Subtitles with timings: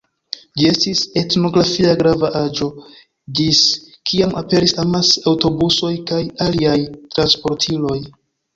[0.59, 2.69] Ĝi estis etnografia grava aĵo,
[3.41, 3.61] ĝis
[4.11, 6.77] kiam aperis amase aŭtobusoj kaj aliaj
[7.17, 7.99] transportiloj.